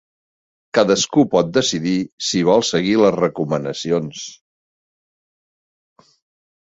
[0.75, 1.91] Cadascú pot decidir
[2.27, 4.23] si vol seguir les recomanacions.